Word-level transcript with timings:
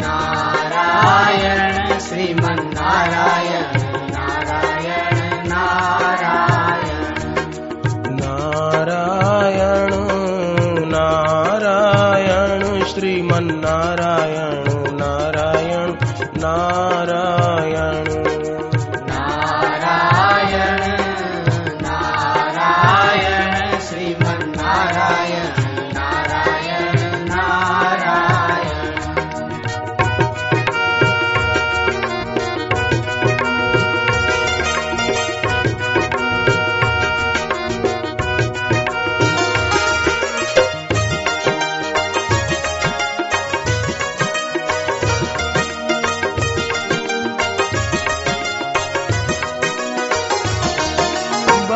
नारायण 0.00 1.98
श्रीमन्नारायण 2.00 3.66
नारायण 4.10 5.48
नारायण 5.48 7.04
नारायण। 8.16 9.92
नारायण 10.90 12.82
श्रीमन 12.84 13.44
नारायण 13.44 14.64
नारायण 14.96 15.92
नारायण 16.40 16.40
नारायण 16.40 18.31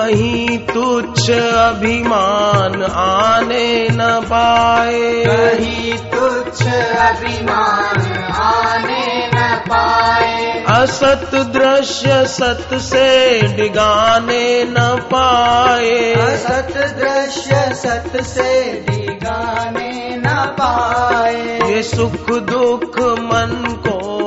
कहीं 0.05 0.59
तुच्छ 0.59 1.31
अभिमान 1.31 2.83
आने 2.93 3.89
न 3.91 3.99
पाए। 4.03 5.25
कहीं 5.25 5.99
तुच्छ 5.99 6.63
अभिमान 6.97 8.25
आने 8.33 9.31
न 9.35 9.63
पाए। 9.71 10.65
असत 10.69 11.31
दृश्य 11.35 12.27
सत 12.27 12.69
से 12.75 13.41
डिगाने 13.43 14.65
न 14.65 14.75
पाए। 15.13 16.15
असत 16.15 16.73
दृश्य 16.77 17.75
सत 17.75 18.23
से 18.23 18.73
दिगाने 18.73 20.17
न 20.17 20.57
पाए। 20.61 21.59
ये 21.71 21.83
सुख 21.83 22.31
दुख 22.31 22.99
मन 22.99 23.81
को 23.89 24.24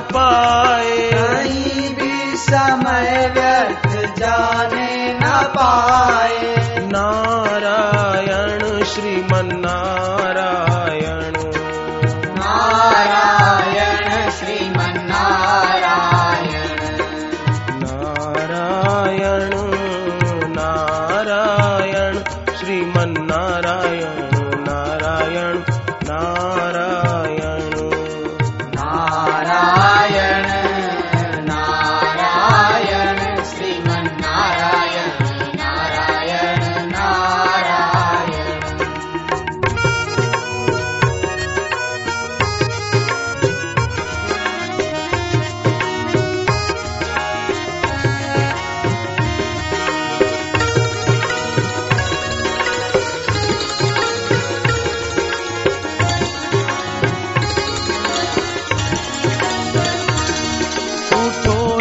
पाए। 0.00 1.10
कहीं 1.12 1.94
भी 1.94 2.36
समय 2.36 3.30
व्यर्थ 3.34 4.18
जाने 4.18 5.14
न 5.14 5.22
पाए। 5.24 6.54
नारायण 6.92 8.84
श्रीमन 8.84 9.49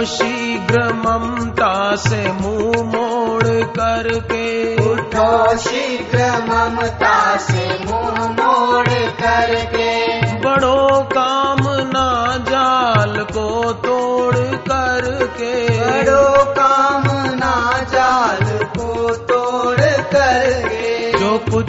शीघ्र 0.06 0.94
ममता 0.94 1.96
से 1.96 2.32
मुँह 2.32 2.84
मोड़ 2.84 3.64
करके। 3.64 4.76
उठो 4.92 5.58
शीघ्र 5.58 6.18
ममता 6.50 7.38
से 7.38 7.80
मुँह 7.86 8.28
मोड़ 8.32 8.88
करके। 8.90 10.22
बड़ो 10.36 11.10
काम 11.14 11.58
ना 11.64 12.38
जाल 12.38 13.24
को 13.24 13.74
तोड़ 13.74 14.36
करके। 14.56 15.70
बड़ो 15.80 16.39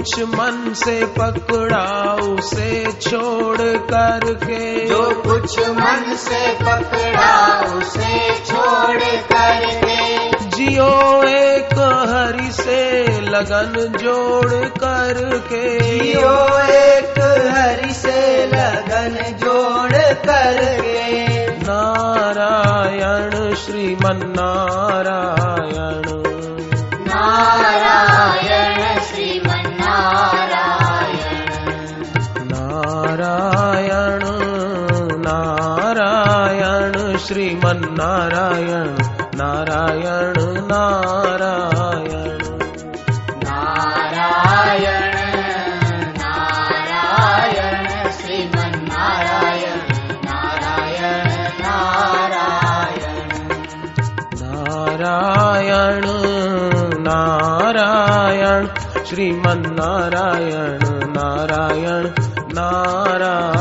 कुछ 0.00 0.22
मन 0.22 0.74
से 0.76 1.06
पकड़ा 1.06 2.14
उसे 2.14 2.92
छोड़ 2.92 3.58
कर 3.58 3.78
करके। 3.78 4.86
जो 4.86 5.22
कुछ 5.26 5.58
मन 5.58 6.16
से 6.16 6.52
पकड़ा 6.52 7.60
उसे 7.60 8.44
छोड़ 8.44 8.96
कर 8.96 9.16
करके। 9.16 10.48
जियो 10.48 11.22
एक 11.22 12.04
हरि 12.08 12.52
से 12.52 13.20
लगन 13.20 13.98
जोड़ 13.98 14.50
कर 14.50 15.14
करके। 15.14 15.98
जियो 15.98 16.68
एक 16.68 17.54
हरि 17.56 17.94
से 17.94 18.46
लगन 18.46 19.38
जोड़ 19.38 19.92
कर 19.92 20.24
करके। 20.24 21.46
नारायण 21.46 23.54
श्रीमन 23.54 24.34
श्रीमन 38.00 38.06
नारायण 38.06 38.86
नारायण 39.36 40.38
नारायण 40.68 42.38
नारायण 43.44 45.04
नारायण 46.18 47.86
श्रीमन्नारायण 48.18 49.78
नारायण 50.24 51.28
नारायण 51.60 53.18
नारायण 54.42 56.04
नारायण 57.06 58.66
श्रीमन 59.06 59.62
नारायण 59.78 60.84
नारायण 61.16 62.06
नारायण 62.54 63.59